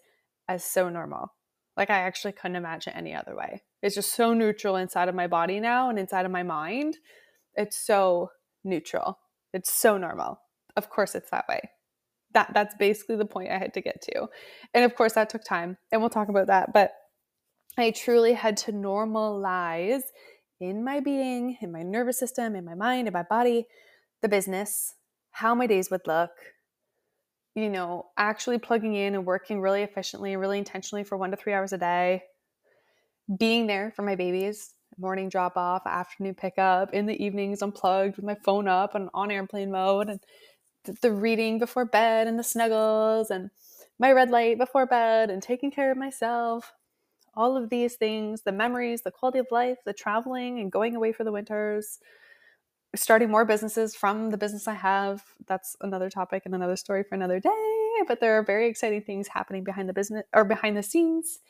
as 0.48 0.64
so 0.64 0.88
normal. 0.88 1.34
Like 1.76 1.90
I 1.90 1.98
actually 1.98 2.32
couldn't 2.32 2.56
imagine 2.56 2.94
any 2.94 3.14
other 3.14 3.36
way. 3.36 3.62
It's 3.82 3.94
just 3.94 4.14
so 4.14 4.34
neutral 4.34 4.76
inside 4.76 5.08
of 5.08 5.14
my 5.14 5.26
body 5.26 5.60
now 5.60 5.90
and 5.90 5.98
inside 5.98 6.26
of 6.26 6.32
my 6.32 6.42
mind. 6.42 6.96
It's 7.54 7.78
so 7.78 8.30
neutral. 8.64 9.18
It's 9.52 9.72
so 9.72 9.96
normal. 9.96 10.40
Of 10.76 10.90
course 10.90 11.14
it's 11.14 11.30
that 11.30 11.46
way. 11.48 11.60
That 12.34 12.50
that's 12.52 12.74
basically 12.78 13.16
the 13.16 13.24
point 13.24 13.50
I 13.50 13.58
had 13.58 13.74
to 13.74 13.80
get 13.80 14.02
to. 14.02 14.26
And 14.74 14.84
of 14.84 14.94
course 14.94 15.14
that 15.14 15.30
took 15.30 15.44
time. 15.44 15.78
And 15.92 16.00
we'll 16.00 16.10
talk 16.10 16.28
about 16.28 16.48
that, 16.48 16.72
but 16.72 16.92
I 17.78 17.92
truly 17.92 18.32
had 18.32 18.56
to 18.58 18.72
normalize 18.72 20.02
in 20.60 20.82
my 20.82 20.98
being, 20.98 21.56
in 21.60 21.70
my 21.70 21.82
nervous 21.82 22.18
system, 22.18 22.56
in 22.56 22.64
my 22.64 22.74
mind, 22.74 23.06
in 23.06 23.12
my 23.14 23.22
body, 23.22 23.66
the 24.20 24.28
business, 24.28 24.94
how 25.30 25.54
my 25.54 25.68
days 25.68 25.90
would 25.90 26.06
look, 26.06 26.30
you 27.58 27.70
know, 27.70 28.06
actually 28.16 28.58
plugging 28.58 28.94
in 28.94 29.14
and 29.14 29.26
working 29.26 29.60
really 29.60 29.82
efficiently, 29.82 30.36
really 30.36 30.58
intentionally 30.58 31.04
for 31.04 31.16
one 31.16 31.30
to 31.30 31.36
three 31.36 31.52
hours 31.52 31.72
a 31.72 31.78
day, 31.78 32.22
being 33.38 33.66
there 33.66 33.92
for 33.94 34.02
my 34.02 34.14
babies, 34.14 34.72
morning 34.96 35.28
drop 35.28 35.56
off, 35.56 35.86
afternoon 35.86 36.34
pickup, 36.34 36.94
in 36.94 37.06
the 37.06 37.22
evenings 37.22 37.62
unplugged 37.62 38.16
with 38.16 38.24
my 38.24 38.36
phone 38.44 38.68
up 38.68 38.94
and 38.94 39.10
on 39.14 39.30
airplane 39.30 39.70
mode, 39.70 40.08
and 40.08 40.20
the 41.02 41.12
reading 41.12 41.58
before 41.58 41.84
bed 41.84 42.26
and 42.26 42.38
the 42.38 42.44
snuggles 42.44 43.30
and 43.30 43.50
my 43.98 44.12
red 44.12 44.30
light 44.30 44.58
before 44.58 44.86
bed 44.86 45.30
and 45.30 45.42
taking 45.42 45.70
care 45.70 45.90
of 45.90 45.98
myself. 45.98 46.72
All 47.34 47.56
of 47.56 47.68
these 47.70 47.96
things 47.96 48.42
the 48.42 48.52
memories, 48.52 49.02
the 49.02 49.10
quality 49.10 49.38
of 49.38 49.46
life, 49.50 49.78
the 49.84 49.92
traveling 49.92 50.58
and 50.58 50.72
going 50.72 50.96
away 50.96 51.12
for 51.12 51.24
the 51.24 51.32
winters, 51.32 51.98
starting 52.94 53.30
more 53.30 53.44
businesses 53.44 53.94
from 53.94 54.30
the 54.30 54.38
business 54.38 54.66
I 54.66 54.74
have. 54.74 55.22
That's 55.46 55.76
another 55.80 56.10
topic 56.10 56.42
and 56.46 56.54
another 56.54 56.76
story 56.76 57.02
for 57.02 57.14
another 57.14 57.40
day. 57.40 57.94
But 58.06 58.20
there 58.20 58.38
are 58.38 58.42
very 58.42 58.68
exciting 58.68 59.02
things 59.02 59.28
happening 59.28 59.64
behind 59.64 59.88
the 59.88 59.92
business 59.92 60.24
or 60.34 60.44
behind 60.44 60.76
the 60.76 60.82
scenes 60.82 61.40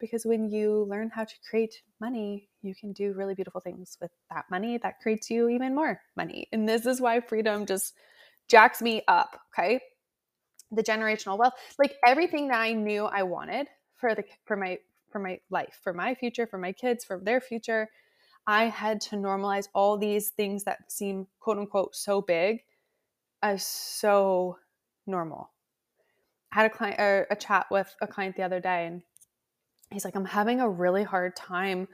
because 0.00 0.24
when 0.24 0.48
you 0.50 0.86
learn 0.88 1.10
how 1.10 1.24
to 1.24 1.34
create 1.48 1.82
money, 2.00 2.48
you 2.62 2.74
can 2.74 2.92
do 2.92 3.12
really 3.12 3.34
beautiful 3.34 3.60
things 3.60 3.96
with 4.00 4.10
that 4.30 4.44
money 4.50 4.78
that 4.78 5.00
creates 5.00 5.30
you 5.30 5.48
even 5.48 5.74
more 5.74 6.00
money. 6.16 6.48
And 6.52 6.68
this 6.68 6.86
is 6.86 7.00
why 7.00 7.20
freedom 7.20 7.66
just 7.66 7.94
jacks 8.48 8.80
me 8.80 9.02
up, 9.08 9.40
okay? 9.52 9.80
The 10.70 10.82
generational 10.82 11.38
wealth, 11.38 11.54
like 11.78 11.94
everything 12.06 12.48
that 12.48 12.60
I 12.60 12.72
knew 12.72 13.04
I 13.04 13.22
wanted 13.22 13.68
for 13.96 14.14
the 14.14 14.24
for 14.44 14.56
my 14.56 14.78
for 15.10 15.18
my 15.18 15.40
life, 15.50 15.78
for 15.82 15.92
my 15.92 16.14
future, 16.14 16.46
for 16.46 16.58
my 16.58 16.72
kids, 16.72 17.04
for 17.04 17.18
their 17.18 17.40
future. 17.40 17.88
I 18.48 18.64
had 18.64 19.02
to 19.02 19.16
normalize 19.16 19.68
all 19.74 19.98
these 19.98 20.30
things 20.30 20.64
that 20.64 20.90
seem 20.90 21.26
quote 21.38 21.58
unquote 21.58 21.94
so 21.94 22.22
big 22.22 22.64
as 23.42 23.62
so 23.62 24.56
normal. 25.06 25.50
I 26.50 26.62
had 26.62 26.66
a 26.70 26.74
client 26.74 26.98
or 26.98 27.26
a 27.30 27.36
chat 27.36 27.66
with 27.70 27.94
a 28.00 28.06
client 28.06 28.36
the 28.36 28.42
other 28.42 28.58
day 28.58 28.86
and 28.86 29.02
he's 29.90 30.06
like, 30.06 30.16
I'm 30.16 30.24
having 30.24 30.60
a 30.60 30.68
really 30.68 31.04
hard 31.04 31.36
time 31.36 31.88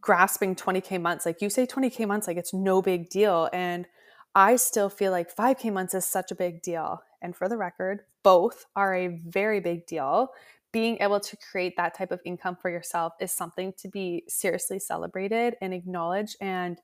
grasping 0.00 0.54
20k 0.54 1.00
months. 1.00 1.26
Like 1.26 1.42
you 1.42 1.50
say 1.50 1.66
20k 1.66 2.06
months, 2.06 2.28
like 2.28 2.36
it's 2.36 2.54
no 2.54 2.80
big 2.80 3.10
deal. 3.10 3.50
And 3.52 3.88
I 4.36 4.54
still 4.54 4.88
feel 4.88 5.10
like 5.10 5.34
5k 5.34 5.72
months 5.72 5.92
is 5.92 6.04
such 6.04 6.30
a 6.30 6.36
big 6.36 6.62
deal. 6.62 7.02
And 7.20 7.34
for 7.34 7.48
the 7.48 7.56
record, 7.56 8.02
both 8.22 8.66
are 8.76 8.94
a 8.94 9.20
very 9.26 9.58
big 9.58 9.86
deal 9.86 10.30
being 10.76 10.98
able 11.00 11.18
to 11.18 11.38
create 11.38 11.74
that 11.78 11.96
type 11.96 12.10
of 12.10 12.20
income 12.26 12.54
for 12.60 12.70
yourself 12.70 13.14
is 13.18 13.32
something 13.32 13.72
to 13.78 13.88
be 13.88 14.22
seriously 14.28 14.78
celebrated 14.78 15.54
and 15.62 15.72
acknowledged 15.72 16.36
and 16.42 16.82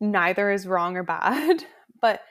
neither 0.00 0.50
is 0.50 0.66
wrong 0.66 0.96
or 0.96 1.02
bad 1.02 1.62
but 2.00 2.22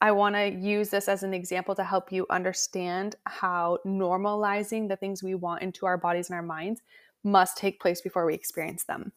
I 0.00 0.12
want 0.12 0.34
to 0.34 0.48
use 0.48 0.88
this 0.88 1.08
as 1.08 1.22
an 1.22 1.34
example 1.34 1.74
to 1.74 1.84
help 1.84 2.10
you 2.10 2.24
understand 2.30 3.16
how 3.26 3.76
normalizing 3.86 4.88
the 4.88 4.96
things 4.96 5.22
we 5.22 5.34
want 5.34 5.60
into 5.60 5.84
our 5.84 5.98
bodies 5.98 6.30
and 6.30 6.36
our 6.36 6.42
minds 6.42 6.80
must 7.22 7.58
take 7.58 7.78
place 7.78 8.00
before 8.00 8.24
we 8.24 8.32
experience 8.32 8.84
them. 8.84 9.12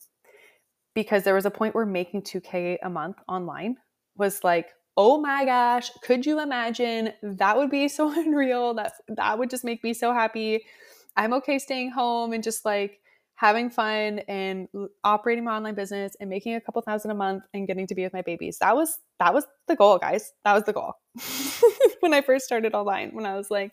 Because 0.94 1.24
there 1.24 1.36
was 1.36 1.46
a 1.46 1.52
point 1.52 1.74
where 1.74 1.86
making 1.86 2.24
2K 2.24 2.80
a 2.84 2.90
month 2.90 3.18
online 3.30 3.78
was 4.18 4.44
like, 4.44 4.72
oh 5.00 5.18
my 5.18 5.46
gosh, 5.46 5.90
could 6.04 6.26
you 6.26 6.42
imagine? 6.42 7.14
That 7.24 7.56
would 7.56 7.72
be 7.72 7.88
so 8.00 8.12
unreal. 8.12 8.74
That 8.74 8.94
that 9.08 9.40
would 9.40 9.50
just 9.50 9.64
make 9.64 9.84
me 9.84 9.94
so 9.94 10.14
happy. 10.14 10.66
I'm 11.16 11.34
okay 11.36 11.58
staying 11.58 11.92
home 11.92 12.34
and 12.34 12.44
just 12.44 12.66
like 12.66 13.00
having 13.36 13.70
fun 13.70 14.20
and 14.28 14.68
operating 15.06 15.46
my 15.46 15.56
online 15.56 15.74
business 15.74 16.14
and 16.20 16.30
making 16.30 16.56
a 16.56 16.62
couple 16.62 16.82
thousand 16.82 17.12
a 17.12 17.16
month 17.16 17.44
and 17.54 17.66
getting 17.66 17.88
to 17.88 17.96
be 17.96 18.04
with 18.04 18.12
my 18.12 18.22
babies. 18.22 18.58
That 18.60 18.76
was 18.76 19.00
that 19.20 19.34
was 19.34 19.46
the 19.68 19.78
goal, 19.78 19.98
guys. 19.98 20.34
That 20.44 20.54
was 20.54 20.64
the 20.64 20.74
goal. 20.74 20.94
when 22.02 22.14
I 22.14 22.20
first 22.20 22.46
started 22.46 22.76
online, 22.76 23.12
when 23.14 23.26
I 23.26 23.36
was 23.36 23.50
like, 23.50 23.72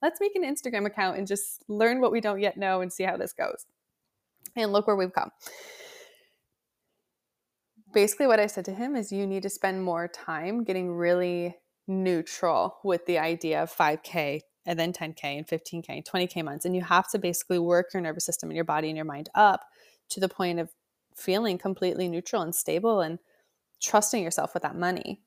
let's 0.00 0.20
make 0.20 0.34
an 0.34 0.42
Instagram 0.42 0.86
account 0.86 1.18
and 1.18 1.26
just 1.26 1.62
learn 1.68 2.00
what 2.00 2.12
we 2.12 2.22
don't 2.22 2.40
yet 2.40 2.56
know 2.56 2.80
and 2.80 2.90
see 2.90 3.04
how 3.04 3.18
this 3.18 3.34
goes. 3.34 3.66
And 4.56 4.72
look 4.72 4.86
where 4.86 4.96
we've 4.96 5.12
come. 5.12 5.30
Basically 7.92 8.26
what 8.26 8.40
I 8.40 8.46
said 8.46 8.64
to 8.66 8.72
him 8.72 8.96
is 8.96 9.12
you 9.12 9.26
need 9.26 9.42
to 9.42 9.50
spend 9.50 9.84
more 9.84 10.08
time 10.08 10.64
getting 10.64 10.90
really 10.90 11.56
neutral 11.86 12.78
with 12.84 13.04
the 13.06 13.18
idea 13.18 13.62
of 13.62 13.74
5k 13.74 14.40
and 14.64 14.78
then 14.78 14.92
10K 14.92 15.24
and 15.24 15.46
15K 15.46 15.84
and 15.88 16.04
20K 16.04 16.44
months. 16.44 16.64
And 16.64 16.74
you 16.74 16.82
have 16.82 17.10
to 17.10 17.18
basically 17.18 17.58
work 17.58 17.92
your 17.92 18.00
nervous 18.00 18.24
system 18.24 18.48
and 18.48 18.56
your 18.56 18.64
body 18.64 18.88
and 18.88 18.96
your 18.96 19.04
mind 19.04 19.28
up 19.34 19.64
to 20.10 20.20
the 20.20 20.28
point 20.28 20.60
of 20.60 20.70
feeling 21.14 21.58
completely 21.58 22.08
neutral 22.08 22.42
and 22.42 22.54
stable 22.54 23.00
and 23.00 23.18
trusting 23.82 24.22
yourself 24.22 24.54
with 24.54 24.62
that 24.62 24.76
money, 24.76 25.20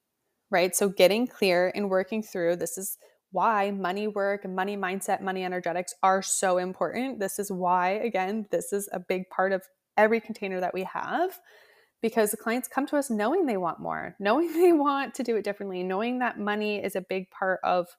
right? 0.49 0.75
So 0.75 0.89
getting 0.89 1.27
clear 1.27 1.71
and 1.75 1.89
working 1.89 2.23
through 2.23 2.55
this 2.55 2.77
is 2.77 2.97
why 3.31 3.69
money 3.71 4.07
work 4.07 4.45
and 4.45 4.55
money 4.55 4.77
mindset, 4.77 5.21
money 5.21 5.43
energetics 5.43 5.93
are 6.01 6.21
so 6.21 6.57
important. 6.57 7.19
This 7.19 7.37
is 7.37 7.51
why, 7.51 7.91
again, 7.91 8.47
this 8.49 8.71
is 8.71 8.87
a 8.93 8.99
big 8.99 9.29
part 9.29 9.51
of 9.51 9.63
every 9.97 10.21
container 10.21 10.61
that 10.61 10.73
we 10.73 10.83
have 10.83 11.39
because 12.01 12.31
the 12.31 12.37
clients 12.37 12.67
come 12.67 12.85
to 12.87 12.97
us 12.97 13.09
knowing 13.09 13.45
they 13.45 13.57
want 13.57 13.79
more, 13.79 14.15
knowing 14.19 14.53
they 14.61 14.71
want 14.71 15.13
to 15.15 15.23
do 15.23 15.35
it 15.35 15.43
differently, 15.43 15.83
knowing 15.83 16.19
that 16.19 16.39
money 16.39 16.83
is 16.83 16.95
a 16.95 17.01
big 17.01 17.29
part 17.29 17.59
of 17.63 17.95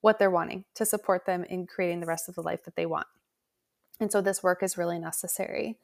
what 0.00 0.18
they're 0.18 0.30
wanting 0.30 0.64
to 0.74 0.86
support 0.86 1.26
them 1.26 1.44
in 1.44 1.66
creating 1.66 2.00
the 2.00 2.06
rest 2.06 2.28
of 2.28 2.34
the 2.34 2.42
life 2.42 2.64
that 2.64 2.76
they 2.76 2.86
want. 2.86 3.06
And 4.00 4.10
so 4.10 4.22
this 4.22 4.42
work 4.42 4.62
is 4.62 4.78
really 4.78 4.98
necessary. 4.98 5.78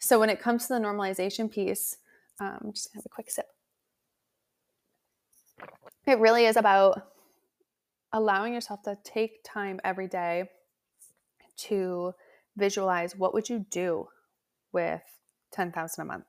So 0.00 0.18
when 0.18 0.28
it 0.28 0.40
comes 0.40 0.66
to 0.66 0.74
the 0.74 0.80
normalization 0.80 1.48
piece, 1.50 1.98
um, 2.40 2.58
I'm 2.60 2.72
just 2.72 2.92
gonna 2.92 3.00
have 3.00 3.06
a 3.06 3.08
quick 3.08 3.30
sip. 3.30 3.46
It 6.06 6.18
really 6.18 6.46
is 6.46 6.56
about 6.56 7.12
allowing 8.12 8.52
yourself 8.52 8.82
to 8.82 8.98
take 9.04 9.44
time 9.44 9.80
every 9.84 10.08
day 10.08 10.50
to 11.56 12.14
visualize 12.56 13.16
what 13.16 13.32
would 13.34 13.48
you 13.48 13.64
do 13.70 14.08
with 14.72 15.02
10,000 15.52 16.02
a 16.02 16.04
month. 16.04 16.26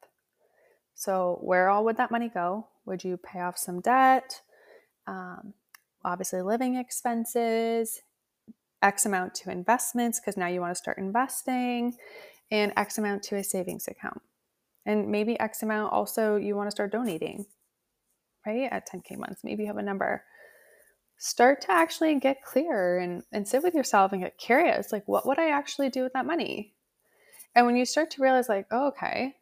So 0.96 1.40
where 1.42 1.70
all 1.70 1.86
would 1.86 1.98
that 1.98 2.12
money 2.12 2.30
go? 2.30 2.68
Would 2.86 3.04
you 3.04 3.18
pay 3.18 3.40
off 3.40 3.58
some 3.58 3.82
debt? 3.82 4.42
Um, 5.08 5.54
obviously 6.04 6.42
living 6.42 6.76
expenses, 6.76 8.02
X 8.82 9.06
amount 9.06 9.34
to 9.36 9.52
investments 9.52 10.20
because 10.20 10.38
now 10.38 10.48
you 10.48 10.60
want 10.60 10.72
to 10.72 10.76
start 10.76 10.98
investing, 10.98 11.96
and 12.52 12.74
X 12.78 12.98
amount 12.98 13.24
to 13.24 13.38
a 13.38 13.44
savings 13.44 13.88
account. 13.88 14.22
And 14.86 15.10
maybe 15.10 15.40
X 15.40 15.64
amount 15.64 15.94
also 15.94 16.36
you 16.36 16.56
want 16.56 16.68
to 16.68 16.72
start 16.72 16.92
donating, 16.92 17.46
right? 18.46 18.70
At 18.72 18.88
10K 18.90 19.18
months, 19.18 19.44
maybe 19.44 19.64
you 19.64 19.68
have 19.68 19.78
a 19.78 19.84
number. 19.84 20.24
Start 21.18 21.62
to 21.62 21.72
actually 21.72 22.20
get 22.20 22.44
clear 22.44 22.98
and, 22.98 23.24
and 23.32 23.48
sit 23.48 23.64
with 23.64 23.74
yourself 23.74 24.12
and 24.12 24.22
get 24.22 24.38
curious 24.38 24.92
like, 24.92 25.08
what 25.08 25.26
would 25.26 25.40
I 25.40 25.50
actually 25.50 25.90
do 25.90 26.04
with 26.04 26.14
that 26.14 26.26
money? 26.26 26.74
And 27.56 27.66
when 27.66 27.76
you 27.76 27.86
start 27.86 28.12
to 28.12 28.22
realize, 28.22 28.50
like, 28.50 28.68
oh, 28.72 28.88
okay, 28.88 29.36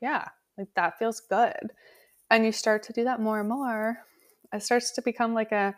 yeah, 0.00 0.28
like 0.56 0.68
that 0.76 0.98
feels 0.98 1.20
good. 1.20 1.72
And 2.30 2.44
you 2.44 2.52
start 2.52 2.82
to 2.84 2.92
do 2.92 3.04
that 3.04 3.20
more 3.20 3.40
and 3.40 3.48
more, 3.48 3.98
it 4.52 4.62
starts 4.62 4.92
to 4.92 5.02
become 5.02 5.34
like 5.34 5.52
a 5.52 5.74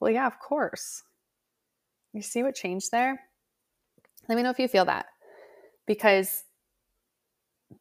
well, 0.00 0.10
yeah, 0.10 0.26
of 0.26 0.40
course. 0.40 1.04
You 2.12 2.22
see 2.22 2.42
what 2.42 2.56
changed 2.56 2.90
there? 2.90 3.20
Let 4.28 4.34
me 4.34 4.42
know 4.42 4.50
if 4.50 4.58
you 4.58 4.66
feel 4.66 4.84
that 4.86 5.06
because 5.86 6.42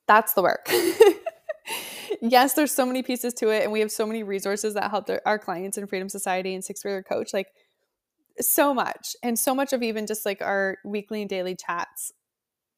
that's 0.07 0.33
the 0.33 0.43
work. 0.43 0.69
yes, 2.21 2.53
there's 2.53 2.71
so 2.71 2.85
many 2.85 3.01
pieces 3.01 3.33
to 3.35 3.49
it, 3.49 3.63
and 3.63 3.71
we 3.71 3.79
have 3.79 3.91
so 3.91 4.05
many 4.05 4.21
resources 4.21 4.75
that 4.75 4.91
help 4.91 5.09
our 5.25 5.39
clients 5.39 5.77
in 5.77 5.87
Freedom 5.87 6.09
Society 6.09 6.53
and 6.53 6.63
Six 6.63 6.83
Figure 6.83 7.03
Coach. 7.03 7.33
Like, 7.33 7.47
so 8.39 8.73
much, 8.73 9.15
and 9.23 9.37
so 9.37 9.55
much 9.55 9.73
of 9.73 9.81
even 9.81 10.05
just 10.05 10.25
like 10.25 10.41
our 10.41 10.77
weekly 10.85 11.21
and 11.21 11.29
daily 11.29 11.55
chats. 11.55 12.11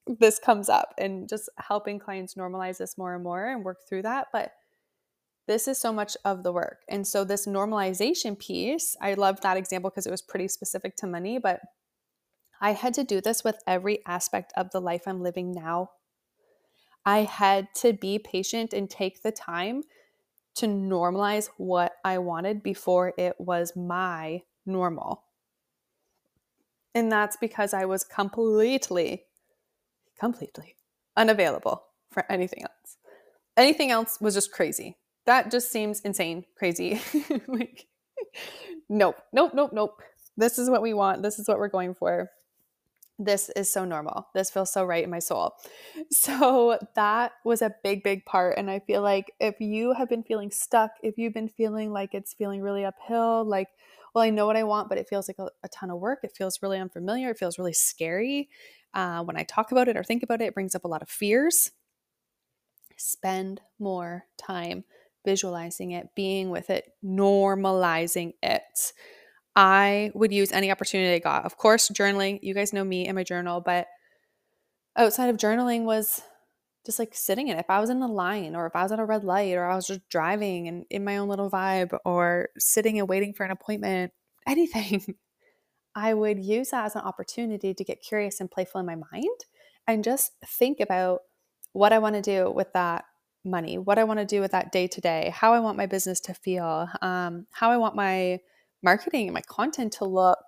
This 0.05 0.39
comes 0.39 0.69
up, 0.69 0.93
and 0.97 1.29
just 1.29 1.49
helping 1.57 1.99
clients 1.99 2.35
normalize 2.35 2.77
this 2.77 2.97
more 2.97 3.15
and 3.15 3.23
more 3.23 3.47
and 3.47 3.63
work 3.63 3.79
through 3.87 4.01
that. 4.01 4.27
But 4.33 4.51
this 5.47 5.67
is 5.67 5.77
so 5.77 5.93
much 5.93 6.15
of 6.25 6.43
the 6.43 6.51
work. 6.51 6.79
And 6.89 7.05
so, 7.07 7.23
this 7.23 7.47
normalization 7.47 8.37
piece, 8.37 8.95
I 9.01 9.13
love 9.13 9.41
that 9.41 9.57
example 9.57 9.89
because 9.89 10.07
it 10.07 10.11
was 10.11 10.21
pretty 10.21 10.47
specific 10.47 10.95
to 10.97 11.07
money, 11.07 11.37
but 11.37 11.61
I 12.61 12.71
had 12.71 12.93
to 12.95 13.03
do 13.03 13.19
this 13.19 13.43
with 13.43 13.61
every 13.67 13.99
aspect 14.05 14.53
of 14.55 14.71
the 14.71 14.79
life 14.79 15.03
I'm 15.05 15.21
living 15.21 15.51
now. 15.51 15.91
I 17.05 17.19
had 17.23 17.67
to 17.75 17.91
be 17.91 18.19
patient 18.19 18.71
and 18.71 18.89
take 18.89 19.21
the 19.21 19.31
time 19.31 19.83
to 20.55 20.67
normalize 20.67 21.49
what 21.57 21.93
I 22.05 22.19
wanted 22.19 22.63
before 22.63 23.13
it 23.17 23.35
was 23.39 23.75
my 23.75 24.43
normal. 24.65 25.23
And 26.95 27.11
that's 27.11 27.35
because 27.37 27.73
I 27.73 27.85
was 27.85 28.03
completely, 28.03 29.23
completely 30.19 30.75
unavailable 31.15 31.83
for 32.11 32.25
anything 32.31 32.63
else. 32.63 32.97
Anything 33.55 33.91
else 33.91 34.19
was 34.19 34.33
just 34.33 34.51
crazy 34.51 34.97
that 35.25 35.51
just 35.51 35.71
seems 35.71 36.01
insane, 36.01 36.45
crazy. 36.57 37.01
like, 37.47 37.85
nope, 38.89 39.17
nope, 39.31 39.51
nope, 39.53 39.71
nope. 39.73 40.01
This 40.35 40.57
is 40.57 40.69
what 40.69 40.81
we 40.81 40.93
want. 40.93 41.23
This 41.23 41.39
is 41.39 41.47
what 41.47 41.59
we're 41.59 41.69
going 41.69 41.93
for. 41.93 42.29
This 43.19 43.49
is 43.55 43.71
so 43.71 43.85
normal. 43.85 44.27
This 44.33 44.49
feels 44.49 44.73
so 44.73 44.83
right 44.83 45.03
in 45.03 45.09
my 45.09 45.19
soul. 45.19 45.53
So, 46.09 46.79
that 46.95 47.33
was 47.45 47.61
a 47.61 47.73
big, 47.83 48.03
big 48.03 48.25
part. 48.25 48.57
And 48.57 48.69
I 48.69 48.79
feel 48.79 49.01
like 49.01 49.31
if 49.39 49.61
you 49.61 49.93
have 49.93 50.09
been 50.09 50.23
feeling 50.23 50.51
stuck, 50.51 50.91
if 51.03 51.17
you've 51.17 51.33
been 51.33 51.47
feeling 51.47 51.91
like 51.91 52.13
it's 52.13 52.33
feeling 52.33 52.61
really 52.61 52.83
uphill, 52.83 53.45
like, 53.45 53.67
well, 54.13 54.23
I 54.23 54.29
know 54.31 54.45
what 54.45 54.57
I 54.57 54.63
want, 54.63 54.89
but 54.89 54.97
it 54.97 55.07
feels 55.07 55.27
like 55.27 55.39
a, 55.39 55.49
a 55.63 55.69
ton 55.69 55.91
of 55.91 55.99
work. 55.99 56.19
It 56.23 56.35
feels 56.35 56.61
really 56.61 56.79
unfamiliar. 56.79 57.29
It 57.29 57.37
feels 57.37 57.57
really 57.57 57.73
scary. 57.73 58.49
Uh, 58.93 59.23
when 59.23 59.37
I 59.37 59.43
talk 59.43 59.71
about 59.71 59.87
it 59.87 59.97
or 59.97 60.03
think 60.03 60.23
about 60.23 60.41
it, 60.41 60.45
it 60.45 60.53
brings 60.53 60.75
up 60.75 60.85
a 60.85 60.87
lot 60.87 61.01
of 61.01 61.09
fears. 61.09 61.71
Spend 62.97 63.61
more 63.79 64.25
time 64.37 64.83
visualizing 65.25 65.91
it, 65.91 66.09
being 66.15 66.49
with 66.49 66.69
it, 66.69 66.89
normalizing 67.03 68.33
it. 68.41 68.93
I 69.55 70.11
would 70.13 70.31
use 70.31 70.51
any 70.51 70.71
opportunity 70.71 71.13
I 71.13 71.19
got. 71.19 71.45
Of 71.45 71.57
course, 71.57 71.89
journaling, 71.89 72.39
you 72.41 72.53
guys 72.53 72.73
know 72.73 72.83
me 72.83 73.07
and 73.07 73.15
my 73.15 73.23
journal, 73.23 73.61
but 73.61 73.87
outside 74.95 75.29
of 75.29 75.37
journaling 75.37 75.83
was 75.83 76.21
just 76.85 76.99
like 76.99 77.15
sitting 77.15 77.47
in. 77.47 77.57
If 77.57 77.69
I 77.69 77.79
was 77.79 77.89
in 77.89 78.01
a 78.01 78.07
line 78.07 78.55
or 78.55 78.65
if 78.67 78.75
I 78.75 78.83
was 78.83 78.91
at 78.91 78.99
a 78.99 79.05
red 79.05 79.23
light 79.23 79.55
or 79.55 79.65
I 79.65 79.75
was 79.75 79.87
just 79.87 80.07
driving 80.09 80.67
and 80.67 80.85
in 80.89 81.03
my 81.03 81.17
own 81.17 81.29
little 81.29 81.49
vibe 81.49 81.97
or 82.03 82.49
sitting 82.57 82.99
and 82.99 83.07
waiting 83.07 83.33
for 83.33 83.43
an 83.45 83.51
appointment, 83.51 84.11
anything, 84.47 85.15
I 85.95 86.13
would 86.13 86.39
use 86.43 86.69
that 86.69 86.85
as 86.85 86.95
an 86.95 87.01
opportunity 87.01 87.73
to 87.73 87.83
get 87.83 88.01
curious 88.01 88.39
and 88.39 88.49
playful 88.49 88.79
in 88.79 88.85
my 88.85 88.95
mind 88.95 89.45
and 89.87 90.03
just 90.03 90.31
think 90.45 90.79
about 90.79 91.21
what 91.73 91.93
I 91.93 91.99
want 91.99 92.15
to 92.15 92.21
do 92.21 92.51
with 92.51 92.71
that 92.73 93.05
money, 93.45 93.77
what 93.77 93.99
I 93.99 94.03
want 94.03 94.19
to 94.19 94.25
do 94.25 94.41
with 94.41 94.51
that 94.51 94.71
day 94.71 94.87
to 94.87 95.01
day, 95.01 95.31
how 95.35 95.53
I 95.53 95.59
want 95.59 95.77
my 95.77 95.85
business 95.85 96.19
to 96.21 96.33
feel, 96.33 96.87
um, 97.01 97.45
how 97.51 97.69
I 97.71 97.77
want 97.77 97.95
my 97.95 98.39
marketing 98.81 99.27
and 99.27 99.33
my 99.33 99.41
content 99.41 99.93
to 99.93 100.05
look. 100.05 100.43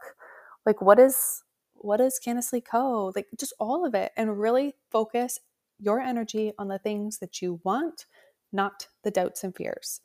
Like 0.66 0.82
what 0.82 1.00
is 1.00 1.44
what 1.76 2.02
is 2.02 2.20
Kandice 2.26 2.52
Lea 2.54 2.62
Co? 2.62 3.12
Like 3.16 3.28
just 3.38 3.54
all 3.60 3.86
of 3.86 3.94
it, 3.94 4.12
and 4.18 4.40
really 4.40 4.74
focus 4.92 5.40
your 5.80 6.00
energy 6.00 6.54
on 6.58 6.68
the 6.70 6.80
things 6.80 7.20
that 7.20 7.42
you 7.42 7.60
want, 7.64 8.06
not 8.52 8.88
the 9.04 9.12
doubts 9.12 9.44
and 9.44 9.56
fears. 9.56 10.02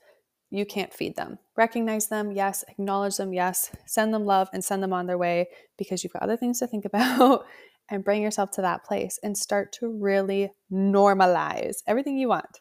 You 0.50 0.66
can't 0.66 0.92
feed 0.92 1.16
them. 1.16 1.38
Recognize 1.56 2.08
them, 2.08 2.32
yes. 2.32 2.64
Acknowledge 2.68 3.16
them, 3.16 3.32
yes. 3.32 3.70
Send 3.86 4.12
them 4.12 4.24
love 4.24 4.48
and 4.52 4.64
send 4.64 4.82
them 4.82 4.92
on 4.92 5.06
their 5.06 5.18
way 5.18 5.48
because 5.78 6.02
you've 6.02 6.12
got 6.12 6.22
other 6.22 6.36
things 6.36 6.58
to 6.58 6.66
think 6.66 6.84
about 6.86 7.44
and 7.88 8.04
bring 8.04 8.22
yourself 8.22 8.50
to 8.52 8.62
that 8.62 8.84
place 8.84 9.18
and 9.22 9.36
start 9.36 9.72
to 9.74 9.88
really 9.88 10.50
normalize 10.72 11.78
everything 11.86 12.16
you 12.16 12.28
want 12.28 12.60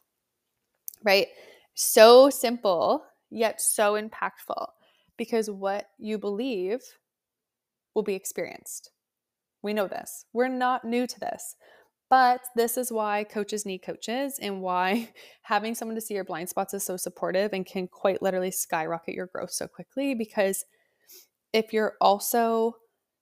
right? 1.03 1.27
So 1.74 2.29
simple, 2.29 3.03
yet 3.29 3.62
so 3.62 4.00
impactful 4.00 4.67
because 5.17 5.50
what 5.50 5.88
you 5.98 6.17
believe 6.17 6.79
will 7.93 8.03
be 8.03 8.15
experienced. 8.15 8.91
We 9.62 9.74
know 9.74 9.88
this. 9.88 10.25
We're 10.34 10.48
not 10.48 10.86
new 10.86 11.05
to 11.08 11.19
this. 11.19 11.55
But 12.10 12.42
this 12.56 12.75
is 12.75 12.92
why 12.92 13.24
coaches 13.24 13.66
need 13.66 13.80
coaches 13.80 14.39
and 14.42 14.62
why 14.62 15.13
having 15.44 15.75
someone 15.75 15.96
to 15.96 16.01
see 16.01 16.16
your 16.16 16.24
blind 16.24 16.50
spots 16.50 16.74
is 16.74 16.84
so 16.84 16.98
supportive 16.98 17.54
and 17.54 17.66
can 17.66 17.88
quite 17.88 18.22
literally 18.22 18.51
skyrocket 18.51 19.13
your 19.13 19.28
growth 19.28 19.51
so 19.51 19.68
quickly. 19.68 20.16
Because 20.16 20.66
if 21.54 21.72
you're 21.72 21.94
also 22.01 22.75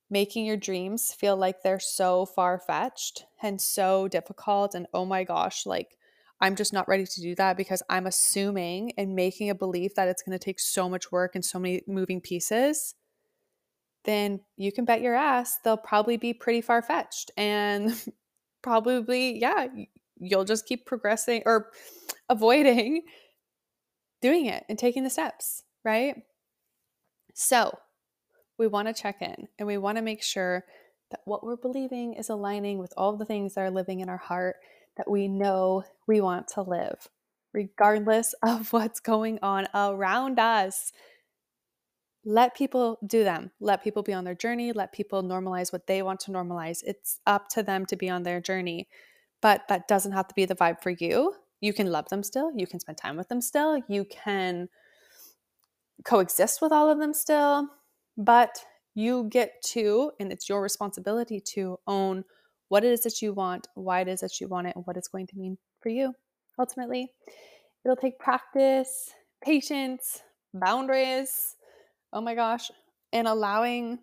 making 0.10 0.46
your 0.46 0.56
dreams 0.56 1.14
feel 1.14 1.36
like 1.36 1.64
they're 1.64 1.82
so 1.82 2.26
far 2.26 2.60
fetched 2.60 3.26
and 3.42 3.62
so 3.62 4.08
difficult, 4.08 4.74
and 4.74 4.88
oh 4.94 5.06
my 5.06 5.26
gosh, 5.26 5.66
like 5.66 5.98
I'm 6.40 6.56
just 6.56 6.72
not 6.72 6.88
ready 6.88 7.06
to 7.06 7.22
do 7.22 7.36
that 7.36 7.58
because 7.58 7.84
I'm 7.90 8.08
assuming 8.08 8.94
and 8.98 9.16
making 9.16 9.50
a 9.50 9.56
belief 9.56 9.96
that 9.96 10.08
it's 10.08 10.22
going 10.22 10.38
to 10.38 10.44
take 10.44 10.60
so 10.60 10.88
much 10.88 11.12
work 11.12 11.36
and 11.36 11.44
so 11.44 11.60
many 11.60 11.82
moving 11.88 12.22
pieces, 12.22 12.96
then 14.06 14.40
you 14.56 14.72
can 14.72 14.86
bet 14.86 15.02
your 15.02 15.16
ass 15.16 15.58
they'll 15.64 15.76
probably 15.76 16.16
be 16.16 16.34
pretty 16.34 16.62
far 16.62 16.82
fetched. 16.82 17.32
And 17.36 17.92
probably, 18.68 19.40
yeah, 19.40 19.68
you'll 20.20 20.44
just 20.44 20.66
keep 20.66 20.86
progressing 20.86 21.42
or 21.46 21.72
avoiding 22.30 23.04
doing 24.22 24.48
it 24.48 24.66
and 24.68 24.78
taking 24.78 25.04
the 25.04 25.10
steps, 25.10 25.64
right? 25.86 26.16
So, 27.34 27.78
we 28.58 28.68
want 28.68 28.88
to 28.88 28.94
check 28.94 29.22
in 29.22 29.48
and 29.58 29.68
we 29.68 29.78
want 29.78 29.98
to 29.98 30.02
make 30.02 30.22
sure 30.22 30.66
that 31.12 31.22
what 31.24 31.46
we're 31.46 31.56
believing 31.56 32.16
is 32.16 32.30
aligning 32.30 32.78
with 32.80 32.94
all 32.98 33.16
the 33.16 33.24
things 33.24 33.54
that 33.54 33.62
are 33.62 33.72
living 33.72 34.02
in 34.02 34.10
our 34.10 34.18
heart 34.18 34.58
that 34.98 35.10
we 35.10 35.30
know 35.30 35.84
we 36.08 36.20
want 36.20 36.50
to 36.50 36.62
live, 36.62 37.08
regardless 37.54 38.34
of 38.44 38.74
what's 38.74 39.00
going 39.00 39.40
on 39.42 39.68
around 39.74 40.40
us. 40.40 40.92
Let 42.30 42.58
people 42.58 43.00
do 43.08 43.24
them. 43.24 43.52
Let 43.62 43.82
people 43.82 44.04
be 44.04 44.12
on 44.12 44.26
their 44.26 44.36
journey. 44.36 44.74
Let 44.74 44.92
people 44.92 45.24
normalize 45.24 45.72
what 45.72 45.88
they 45.88 46.02
want 46.02 46.20
to 46.22 46.32
normalize. 46.32 46.84
It's 46.86 47.22
up 47.26 47.48
to 47.52 47.64
them 47.64 47.86
to 47.86 47.96
be 47.96 48.10
on 48.10 48.24
their 48.24 48.42
journey. 48.42 48.90
But 49.42 49.62
that 49.70 49.88
doesn't 49.88 50.12
have 50.12 50.28
to 50.28 50.36
be 50.36 50.44
the 50.44 50.54
vibe 50.54 50.82
for 50.82 50.90
you. 50.90 51.36
You 51.62 51.72
can 51.72 51.88
love 51.88 52.10
them 52.10 52.24
still. 52.24 52.52
You 52.54 52.68
can 52.68 52.82
spend 52.82 52.98
time 52.98 53.16
with 53.16 53.30
them 53.30 53.40
still. 53.40 53.82
You 53.88 54.04
can 54.04 54.68
coexist 56.04 56.62
with 56.62 56.74
all 56.74 56.90
of 56.90 57.00
them 57.00 57.14
still. 57.14 57.70
But 58.18 58.60
you 58.94 59.30
get 59.30 59.62
to, 59.68 60.12
and 60.20 60.30
it's 60.30 60.50
your 60.50 60.62
responsibility 60.62 61.40
to 61.54 61.80
own 61.88 62.26
what 62.68 62.84
it 62.84 62.92
is 62.92 63.04
that 63.04 63.22
you 63.22 63.32
want, 63.32 63.70
why 63.76 64.02
it 64.02 64.10
is 64.10 64.20
that 64.20 64.42
you 64.42 64.50
want 64.50 64.68
it, 64.68 64.76
and 64.76 64.86
what 64.86 64.98
it's 64.98 65.08
going 65.08 65.28
to 65.28 65.38
mean 65.38 65.58
for 65.80 65.88
you. 65.88 66.14
Ultimately, 66.60 67.10
it'll 67.86 67.96
take 67.96 68.20
practice, 68.20 69.12
patience, 69.42 70.24
boundaries, 70.54 71.56
oh 72.14 72.22
my 72.22 72.36
gosh, 72.36 72.72
and 73.14 73.28
allowing 73.28 74.00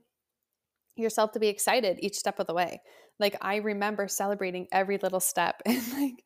yourself 0.96 1.32
to 1.32 1.40
be 1.40 1.48
excited 1.48 1.98
each 2.00 2.16
step 2.16 2.38
of 2.38 2.46
the 2.46 2.54
way. 2.54 2.80
Like 3.18 3.36
I 3.40 3.56
remember 3.56 4.08
celebrating 4.08 4.66
every 4.72 4.98
little 4.98 5.20
step 5.20 5.62
and 5.66 5.82
like 5.92 6.24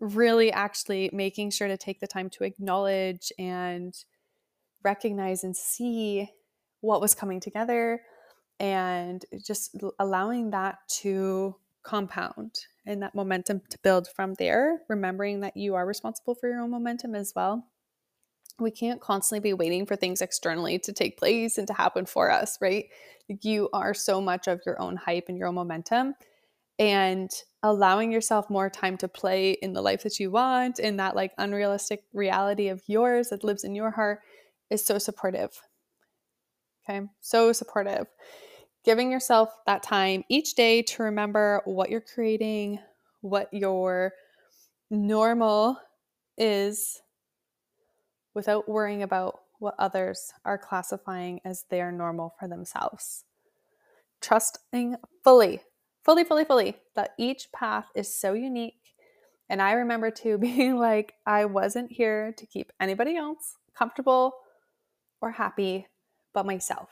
really 0.00 0.50
actually 0.52 1.10
making 1.12 1.50
sure 1.50 1.68
to 1.68 1.76
take 1.76 2.00
the 2.00 2.06
time 2.06 2.30
to 2.30 2.44
acknowledge 2.44 3.32
and 3.38 3.94
recognize 4.82 5.44
and 5.44 5.56
see 5.56 6.28
what 6.80 7.00
was 7.00 7.14
coming 7.14 7.38
together 7.38 8.02
and 8.58 9.24
just 9.44 9.76
allowing 9.98 10.50
that 10.50 10.78
to 10.88 11.54
compound 11.84 12.66
and 12.86 13.02
that 13.02 13.14
momentum 13.14 13.60
to 13.70 13.78
build 13.82 14.08
from 14.08 14.34
there, 14.34 14.80
remembering 14.88 15.40
that 15.40 15.56
you 15.56 15.74
are 15.74 15.86
responsible 15.86 16.34
for 16.34 16.48
your 16.48 16.60
own 16.60 16.70
momentum 16.70 17.14
as 17.14 17.32
well 17.34 17.64
we 18.62 18.70
can't 18.70 19.00
constantly 19.00 19.40
be 19.40 19.54
waiting 19.54 19.86
for 19.86 19.96
things 19.96 20.20
externally 20.20 20.78
to 20.80 20.92
take 20.92 21.18
place 21.18 21.58
and 21.58 21.66
to 21.66 21.74
happen 21.74 22.06
for 22.06 22.30
us, 22.30 22.58
right? 22.60 22.86
You 23.28 23.68
are 23.72 23.94
so 23.94 24.20
much 24.20 24.46
of 24.48 24.60
your 24.64 24.80
own 24.80 24.96
hype 24.96 25.26
and 25.28 25.38
your 25.38 25.48
own 25.48 25.54
momentum. 25.54 26.14
And 26.78 27.30
allowing 27.62 28.10
yourself 28.10 28.50
more 28.50 28.68
time 28.68 28.96
to 28.98 29.06
play 29.06 29.52
in 29.52 29.72
the 29.72 29.82
life 29.82 30.02
that 30.02 30.18
you 30.18 30.30
want, 30.30 30.78
in 30.78 30.96
that 30.96 31.14
like 31.14 31.32
unrealistic 31.38 32.04
reality 32.12 32.68
of 32.68 32.82
yours 32.86 33.28
that 33.28 33.44
lives 33.44 33.62
in 33.62 33.74
your 33.74 33.90
heart, 33.90 34.20
is 34.70 34.84
so 34.84 34.98
supportive. 34.98 35.50
Okay, 36.88 37.06
so 37.20 37.52
supportive. 37.52 38.06
Giving 38.84 39.12
yourself 39.12 39.50
that 39.66 39.84
time 39.84 40.24
each 40.28 40.54
day 40.54 40.82
to 40.82 41.04
remember 41.04 41.62
what 41.64 41.90
you're 41.90 42.00
creating, 42.00 42.80
what 43.20 43.48
your 43.52 44.12
normal 44.90 45.78
is 46.36 47.00
without 48.34 48.68
worrying 48.68 49.02
about 49.02 49.40
what 49.58 49.74
others 49.78 50.32
are 50.44 50.58
classifying 50.58 51.40
as 51.44 51.64
their 51.70 51.92
normal 51.92 52.34
for 52.38 52.48
themselves. 52.48 53.24
Trusting 54.20 54.96
fully, 55.22 55.60
fully, 56.04 56.24
fully, 56.24 56.44
fully 56.44 56.76
that 56.96 57.14
each 57.18 57.50
path 57.52 57.86
is 57.94 58.12
so 58.12 58.32
unique. 58.32 58.94
And 59.48 59.62
I 59.62 59.72
remember 59.72 60.10
too 60.10 60.38
being 60.38 60.76
like, 60.76 61.14
I 61.26 61.44
wasn't 61.44 61.92
here 61.92 62.32
to 62.36 62.46
keep 62.46 62.72
anybody 62.80 63.16
else 63.16 63.56
comfortable 63.76 64.34
or 65.20 65.30
happy 65.30 65.86
but 66.34 66.46
myself. 66.46 66.90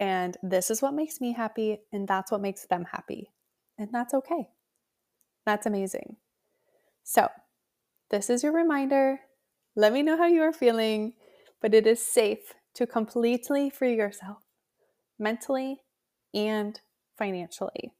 And 0.00 0.36
this 0.42 0.70
is 0.70 0.82
what 0.82 0.92
makes 0.92 1.20
me 1.20 1.32
happy, 1.32 1.80
and 1.92 2.06
that's 2.06 2.32
what 2.32 2.40
makes 2.40 2.66
them 2.66 2.84
happy. 2.90 3.30
And 3.78 3.90
that's 3.92 4.12
okay. 4.12 4.48
That's 5.46 5.66
amazing. 5.66 6.16
So, 7.04 7.28
this 8.10 8.28
is 8.28 8.42
your 8.42 8.52
reminder 8.52 9.20
let 9.76 9.92
me 9.92 10.02
know 10.02 10.16
how 10.16 10.26
you 10.26 10.42
are 10.42 10.52
feeling, 10.52 11.14
but 11.60 11.74
it 11.74 11.86
is 11.86 12.04
safe 12.04 12.54
to 12.74 12.86
completely 12.86 13.70
free 13.70 13.96
yourself 13.96 14.38
mentally 15.18 15.80
and 16.32 16.80
financially. 17.16 17.92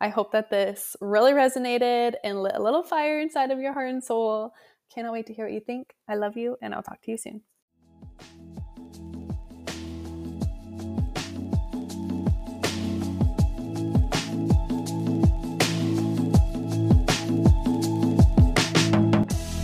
I 0.00 0.08
hope 0.08 0.32
that 0.32 0.50
this 0.50 0.96
really 1.00 1.32
resonated 1.32 2.14
and 2.24 2.42
lit 2.42 2.56
a 2.56 2.62
little 2.62 2.82
fire 2.82 3.20
inside 3.20 3.50
of 3.50 3.60
your 3.60 3.72
heart 3.72 3.90
and 3.90 4.02
soul. 4.02 4.52
Cannot 4.92 5.12
wait 5.12 5.26
to 5.26 5.34
hear 5.34 5.46
what 5.46 5.54
you 5.54 5.60
think. 5.60 5.94
I 6.08 6.16
love 6.16 6.36
you, 6.36 6.56
and 6.60 6.74
I'll 6.74 6.82
talk 6.82 7.00
to 7.02 7.10
you 7.10 7.16
soon. 7.16 7.42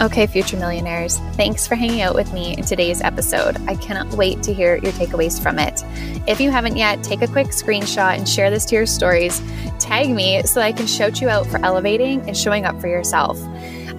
Okay, 0.00 0.28
future 0.28 0.56
millionaires, 0.56 1.18
thanks 1.34 1.66
for 1.66 1.74
hanging 1.74 2.02
out 2.02 2.14
with 2.14 2.32
me 2.32 2.56
in 2.56 2.64
today's 2.64 3.00
episode. 3.00 3.56
I 3.68 3.74
cannot 3.74 4.08
wait 4.14 4.44
to 4.44 4.54
hear 4.54 4.76
your 4.76 4.92
takeaways 4.92 5.42
from 5.42 5.58
it. 5.58 5.82
If 6.28 6.40
you 6.40 6.52
haven't 6.52 6.76
yet, 6.76 7.02
take 7.02 7.20
a 7.20 7.26
quick 7.26 7.48
screenshot 7.48 8.16
and 8.16 8.28
share 8.28 8.48
this 8.48 8.64
to 8.66 8.76
your 8.76 8.86
stories. 8.86 9.42
Tag 9.80 10.10
me 10.10 10.44
so 10.44 10.60
I 10.60 10.70
can 10.70 10.86
shout 10.86 11.20
you 11.20 11.28
out 11.28 11.48
for 11.48 11.58
elevating 11.64 12.20
and 12.28 12.36
showing 12.36 12.64
up 12.64 12.80
for 12.80 12.86
yourself. 12.86 13.40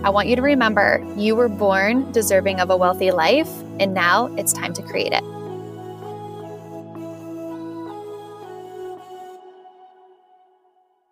I 0.01 0.09
want 0.09 0.29
you 0.29 0.37
to 0.37 0.41
remember 0.41 1.05
you 1.17 1.35
were 1.35 1.49
born 1.49 2.09
deserving 2.13 2.61
of 2.61 2.69
a 2.69 2.77
wealthy 2.77 3.11
life, 3.11 3.49
and 3.81 3.93
now 3.93 4.33
it's 4.37 4.53
time 4.53 4.71
to 4.75 4.81
create 4.81 5.11
it. 5.11 5.23